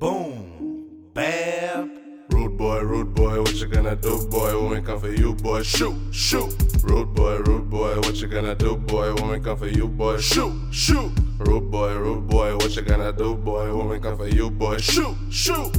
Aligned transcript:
Boom. 0.00 1.12
Bam. 1.12 2.24
Rude 2.30 2.56
boy, 2.56 2.80
rude 2.80 3.14
boy, 3.14 3.38
what 3.42 3.54
you 3.56 3.66
gonna 3.66 3.94
do, 3.94 4.26
boy? 4.30 4.58
When 4.58 4.70
we 4.70 4.80
come 4.80 4.98
for 4.98 5.12
you, 5.12 5.34
boy, 5.34 5.62
shoot, 5.62 5.94
shoot. 6.10 6.50
Rude 6.82 7.12
boy, 7.14 7.36
rude 7.36 7.68
boy, 7.68 7.96
what 7.96 8.16
you 8.16 8.26
gonna 8.26 8.54
do, 8.54 8.76
boy? 8.78 9.12
When 9.12 9.28
we 9.28 9.40
come 9.40 9.58
for 9.58 9.66
you, 9.68 9.86
boy, 9.86 10.16
shoot, 10.16 10.54
shoot. 10.72 11.12
Rude 11.40 11.70
boy, 11.70 11.94
rude 11.96 12.26
boy, 12.28 12.56
what 12.56 12.74
you 12.74 12.80
gonna 12.80 13.12
do, 13.12 13.34
boy? 13.34 13.76
When 13.76 13.90
we 13.90 13.98
come 13.98 14.16
for 14.16 14.26
you, 14.26 14.50
boy, 14.50 14.78
shoot, 14.78 15.14
shoot. 15.28 15.76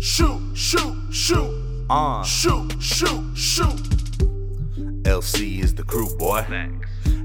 Shoot, 0.00 0.56
shoot, 0.56 0.96
shoot. 1.12 1.86
Uh. 1.90 2.24
Shoot, 2.24 2.82
shoot, 2.82 3.36
shoot. 3.36 3.76
LC 5.04 5.60
is 5.62 5.74
the 5.74 5.82
crew, 5.82 6.08
boy. 6.16 6.46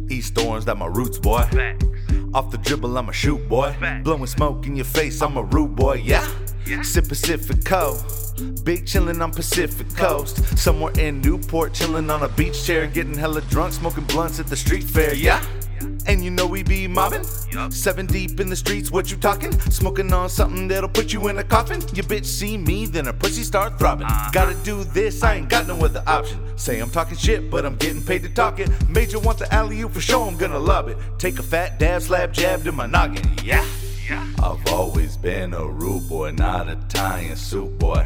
East 0.10 0.38
Orange, 0.38 0.66
that 0.66 0.76
my 0.76 0.88
roots, 0.88 1.18
boy. 1.18 1.48
Off 2.34 2.52
the 2.52 2.58
dribble, 2.58 2.98
I'm 2.98 3.10
a 3.10 3.14
shoot, 3.14 3.48
boy. 3.48 3.76
Blowing 4.04 4.28
smoke 4.28 4.66
in 4.66 4.76
your 4.76 4.86
face, 4.86 5.22
I'm 5.22 5.38
a 5.38 5.44
rude 5.44 5.76
boy, 5.76 6.02
yeah. 6.04 6.28
Sip 6.82 7.08
Pacifico. 7.08 7.98
Big 8.64 8.86
chillin' 8.86 9.22
on 9.22 9.32
Pacific 9.32 9.88
Coast. 9.96 10.58
Somewhere 10.58 10.92
in 11.00 11.22
Newport, 11.22 11.74
chillin' 11.74 12.14
on 12.14 12.24
a 12.24 12.30
beach 12.30 12.66
chair, 12.66 12.88
getting 12.88 13.14
hella 13.14 13.42
drunk, 13.42 13.74
smoking 13.74 14.04
blunts 14.06 14.40
at 14.40 14.48
the 14.48 14.56
street 14.56 14.84
fair, 14.84 15.14
yeah. 15.14 15.42
And 16.08 16.24
you 16.24 16.30
know 16.30 16.46
we 16.46 16.64
be 16.64 16.88
mobbing. 16.88 17.24
Seven 17.70 18.06
deep 18.06 18.40
in 18.40 18.50
the 18.50 18.56
streets, 18.56 18.92
what 18.92 19.10
you 19.10 19.18
talking? 19.18 19.52
Smoking 19.72 20.12
on 20.14 20.30
something 20.30 20.68
that'll 20.68 20.90
put 20.90 21.14
you 21.14 21.28
in 21.30 21.38
a 21.38 21.44
coffin. 21.44 21.82
Your 21.94 22.06
bitch 22.06 22.26
see 22.26 22.58
me, 22.58 22.86
then 22.86 23.06
her 23.06 23.14
pussy 23.14 23.44
start 23.44 23.80
throbbing. 23.80 24.08
Uh-huh. 24.08 24.32
Gotta 24.32 24.56
do 24.64 24.84
this, 24.84 25.24
I 25.24 25.36
ain't 25.36 25.50
got 25.50 25.68
no 25.68 25.78
other 25.84 26.04
option. 26.06 26.40
Say 26.58 26.80
I'm 26.80 26.90
talking 26.90 27.18
shit, 27.18 27.50
but 27.50 27.66
I'm 27.66 27.76
getting 27.78 28.04
paid 28.04 28.24
to 28.24 28.30
talk 28.30 28.60
it. 28.60 28.70
Major 28.90 29.20
want 29.20 29.40
the 29.40 29.54
alley 29.54 29.82
oop 29.82 29.94
for 29.94 30.02
sure, 30.02 30.28
I'm 30.28 30.38
gonna 30.38 30.60
love 30.60 30.88
it. 30.90 30.98
Take 31.18 31.40
a 31.40 31.44
fat 31.44 31.80
dab, 31.80 32.02
slap 32.02 32.32
jab 32.32 32.64
to 32.66 32.72
my 32.72 32.86
noggin, 32.86 33.28
yeah. 33.44 33.66
yeah. 34.08 34.26
I've 34.44 34.66
always 34.72 35.18
been 35.18 35.54
a 35.54 35.66
rude 35.66 36.08
boy, 36.08 36.32
not 36.32 36.68
a 36.68 36.74
Italian 36.74 37.36
soup 37.36 37.80
boy. 37.80 38.06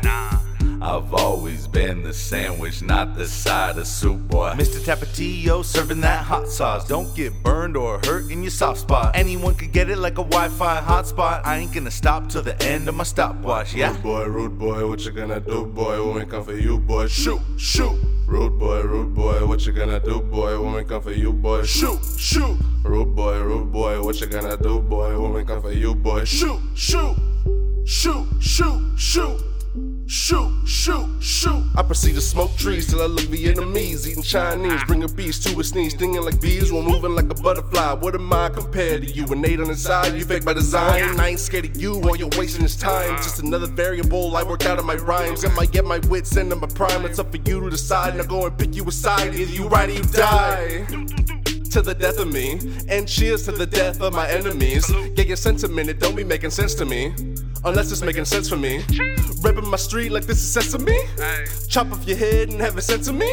I've 0.82 1.14
always 1.14 1.68
been 1.68 2.04
the 2.04 2.14
sandwich, 2.14 2.82
not 2.82 3.16
the 3.16 3.28
side 3.28 3.78
of 3.78 3.86
soup 3.86 4.20
boy. 4.30 4.54
Mr. 4.56 4.80
Tapatio 4.80 5.64
serving 5.64 6.00
that 6.02 6.24
hot 6.24 6.48
sauce. 6.48 6.88
Don't 6.88 7.14
get 7.16 7.34
burned 7.44 7.76
or 7.76 8.00
hurt 8.06 8.32
in 8.32 8.42
your 8.42 8.52
soft 8.52 8.80
spot. 8.80 9.12
Anyone 9.14 9.56
could 9.56 9.74
get 9.74 9.90
it 9.90 9.98
like 9.98 10.18
a 10.18 10.24
Wi 10.24 10.48
Fi 10.48 10.80
hotspot. 10.80 11.46
I 11.46 11.58
ain't 11.58 11.74
gonna 11.74 11.92
stop 11.92 12.30
till 12.30 12.44
the 12.44 12.62
end 12.64 12.88
of 12.88 12.96
my 12.96 13.04
stopwatch, 13.04 13.74
yeah? 13.74 13.92
Rude 13.92 14.04
boy, 14.04 14.24
rude 14.26 14.58
boy, 14.58 14.88
what 14.88 15.04
you 15.04 15.12
gonna 15.12 15.42
do, 15.42 15.66
boy? 15.66 16.02
When 16.02 16.16
we 16.16 16.26
come 16.26 16.46
for 16.46 16.56
you, 16.56 16.80
boy, 16.80 17.08
shoot, 17.08 17.42
shoot. 17.58 18.00
Rude 18.26 18.58
boy, 18.58 18.82
rude 18.82 19.14
boy, 19.14 19.46
what 19.46 19.66
you 19.66 19.74
gonna 19.74 20.00
do, 20.00 20.22
boy? 20.22 20.62
When 20.62 20.74
we 20.76 20.86
come 20.86 21.02
for 21.02 21.12
you, 21.12 21.34
boy, 21.34 21.64
shoot, 21.64 22.00
shoot. 22.18 22.58
Rude 22.84 23.16
boy, 23.16 23.38
rude 23.40 23.72
boy, 23.74 24.02
what 24.02 24.22
you 24.22 24.28
gonna 24.28 24.56
do, 24.56 24.80
boy? 24.80 25.20
When 25.20 25.34
we 25.34 25.44
come 25.44 25.62
for 25.62 25.74
you, 25.74 25.94
boy, 25.94 26.24
shoot, 26.24 26.60
shoot. 26.74 27.18
Shoot, 27.86 28.28
shoot, 28.40 28.98
shoot. 28.98 29.42
Shoot, 30.12 30.68
shoot, 30.68 31.08
shoot. 31.22 31.64
I 31.78 31.84
proceed 31.84 32.16
to 32.16 32.22
smoke 32.22 32.58
trees 32.58 32.88
till 32.88 33.00
I 33.00 33.06
look 33.06 33.26
Vietnamese. 33.26 34.08
Eating 34.08 34.24
Chinese, 34.24 34.84
bring 34.88 35.04
a 35.04 35.08
beast 35.08 35.46
to 35.46 35.60
a 35.60 35.64
sneeze. 35.64 35.94
Stinging 35.94 36.24
like 36.24 36.42
bees 36.42 36.72
while 36.72 36.82
moving 36.82 37.14
like 37.14 37.30
a 37.30 37.36
butterfly. 37.36 37.94
What 37.94 38.16
am 38.16 38.34
I 38.34 38.50
compared 38.50 39.04
to 39.04 39.08
you? 39.08 39.28
An 39.28 39.46
eight 39.46 39.60
on 39.60 39.68
the 39.68 39.76
side, 39.76 40.16
you 40.16 40.26
fake 40.26 40.44
by 40.44 40.54
design. 40.54 41.20
I 41.20 41.28
ain't 41.28 41.40
scared 41.40 41.66
of 41.66 41.78
you 41.80 42.00
while 42.00 42.16
you're 42.16 42.32
wasting 42.40 42.64
this 42.64 42.76
time. 42.76 43.18
Just 43.18 43.44
another 43.44 43.68
variable 43.68 44.36
I 44.36 44.42
work 44.42 44.66
out 44.66 44.80
of 44.80 44.86
my 44.86 44.96
rhymes. 44.96 45.46
I 45.46 45.66
get 45.68 45.86
my 45.86 46.00
wits 46.10 46.36
and 46.38 46.52
a 46.52 46.56
prime? 46.68 47.06
It's 47.06 47.20
up 47.20 47.30
for 47.30 47.38
you 47.38 47.60
to 47.60 47.70
decide. 47.70 48.18
Now 48.18 48.24
go 48.24 48.48
and 48.48 48.58
pick 48.58 48.76
you 48.76 48.86
a 48.86 48.92
side. 48.92 49.36
Either 49.36 49.52
you 49.52 49.68
ride 49.68 49.90
or 49.90 49.94
you 49.94 50.04
die 50.06 50.88
to 51.70 51.84
the 51.84 51.94
death 51.94 52.18
of 52.18 52.34
me. 52.34 52.60
And 52.90 53.08
cheers 53.08 53.46
to 53.46 53.52
the 53.52 53.68
death 53.68 54.02
of 54.02 54.14
my 54.14 54.28
enemies. 54.28 54.90
Get 55.14 55.28
your 55.28 55.38
sentiment, 55.38 55.88
it 55.88 56.00
don't 56.00 56.16
be 56.16 56.24
making 56.24 56.50
sense 56.50 56.74
to 56.76 56.86
me. 56.86 57.14
Unless 57.66 57.92
it's 57.92 58.02
making 58.02 58.26
sense 58.26 58.50
for 58.50 58.58
me. 58.58 58.80
Repping 59.42 59.70
my 59.70 59.78
street 59.78 60.12
like 60.12 60.26
this 60.26 60.38
is 60.38 60.52
sesame. 60.52 60.98
Chop 61.68 61.92
off 61.92 62.08
your 62.08 62.18
head 62.18 62.50
and 62.50 62.60
have 62.62 62.78
it 62.78 62.82
sent 62.82 63.04
to 63.06 63.14
me. 63.14 63.30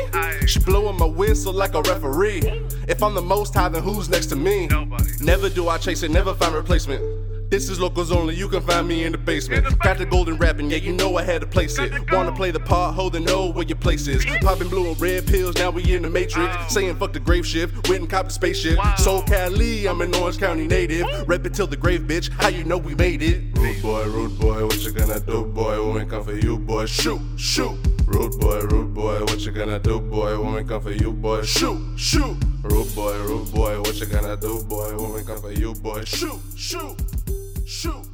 She 0.47 0.59
blowing 0.61 0.99
my 0.99 1.07
whistle 1.07 1.53
like 1.53 1.75
a 1.75 1.83
referee. 1.83 2.43
If 2.89 3.03
I'm 3.03 3.15
the 3.15 3.23
most 3.23 3.55
high, 3.55 3.69
then 3.69 3.83
who's 3.83 4.09
next 4.09 4.27
to 4.27 4.37
me? 4.37 4.69
Never 5.21 5.49
do 5.49 5.69
I 5.69 5.79
chase 5.79 6.03
it, 6.03 6.11
never 6.11 6.35
find 6.35 6.55
replacement. 6.55 7.03
This 7.49 7.69
is 7.69 7.79
locals 7.79 8.11
only, 8.11 8.35
you 8.35 8.49
can 8.49 8.61
find 8.61 8.89
me 8.89 9.05
in 9.05 9.13
the 9.13 9.19
basement. 9.19 9.79
Got 9.79 9.99
the 9.99 10.05
golden 10.05 10.37
rapping, 10.37 10.69
yeah, 10.71 10.79
you 10.79 10.93
know 10.93 11.17
I 11.17 11.23
had 11.23 11.43
to 11.43 11.47
place 11.47 11.79
it. 11.79 11.93
Wanna 12.11 12.33
play 12.33 12.51
the 12.51 12.59
part, 12.59 12.95
hold 12.95 13.15
and 13.15 13.25
know 13.25 13.53
where 13.53 13.65
your 13.65 13.77
place 13.79 14.09
is. 14.09 14.25
Popping 14.41 14.69
blue 14.69 14.89
and 14.89 15.01
red 15.01 15.27
pills, 15.27 15.55
now 15.57 15.71
we 15.71 15.95
in 15.95 16.03
the 16.03 16.11
matrix. 16.11 16.75
Saying 16.75 16.97
fuck 16.97 17.13
the 17.13 17.21
grave 17.21 17.47
shift, 17.47 17.89
went 17.89 18.01
and 18.01 18.11
cop 18.11 18.27
the 18.27 18.33
spaceship. 18.33 18.79
Soul 18.99 19.23
Cali, 19.23 19.87
I'm 19.87 20.01
an 20.01 20.15
Orange 20.17 20.39
County 20.39 20.67
native. 20.67 21.07
Rep 21.29 21.47
it 21.47 21.55
till 21.55 21.69
the 21.69 21.77
grave, 21.77 22.03
bitch. 22.03 22.31
How 22.31 22.49
you 22.49 22.65
know 22.65 22.79
we 22.79 22.95
made 22.97 23.23
it? 23.23 23.57
Rude 23.57 23.81
boy, 23.81 24.05
rude 24.07 24.39
boy, 24.41 24.65
what 24.65 24.83
you 24.85 24.91
gonna 24.91 25.21
do, 25.21 25.45
boy? 25.45 25.93
We 25.93 26.05
come 26.05 26.25
for 26.25 26.35
you, 26.35 26.59
boy, 26.59 26.87
shoot, 26.87 27.21
shoot. 27.37 27.96
Rude 28.07 28.39
boy, 28.41 28.61
rude 28.61 28.95
boy, 28.95 29.21
what 29.21 29.41
you 29.41 29.51
gonna 29.51 29.79
do, 29.79 30.01
boy? 30.01 30.39
When 30.41 30.55
we 30.55 30.65
come 30.65 30.81
for 30.81 30.93
you, 30.93 31.13
boy, 31.13 31.43
shoot, 31.43 31.81
shoot. 31.99 32.37
Rude 32.63 32.95
boy, 32.95 33.19
rude 33.19 33.53
boy, 33.53 33.81
what 33.81 33.99
you 33.99 34.07
gonna 34.07 34.37
do, 34.37 34.63
boy? 34.63 34.97
When 34.97 35.13
we 35.13 35.23
come 35.25 35.41
for 35.41 35.51
you, 35.53 35.75
boy, 35.75 36.05
shoot, 36.05 36.41
shoot. 36.55 36.97
Shoot, 37.65 37.67
shoot. 37.67 38.06